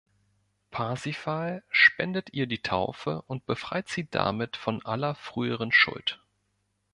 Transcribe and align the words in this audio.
Parsifal 0.71 1.61
spendet 1.69 2.33
ihr 2.33 2.47
die 2.47 2.63
Taufe 2.63 3.21
und 3.27 3.45
befreit 3.45 3.87
sie 3.87 4.07
damit 4.09 4.57
von 4.57 4.83
aller 4.83 5.13
früheren 5.13 5.71
Schuld. 5.71 6.19